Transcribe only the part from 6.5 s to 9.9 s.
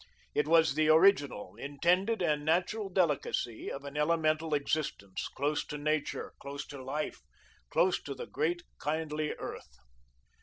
to life, close to the great, kindly earth.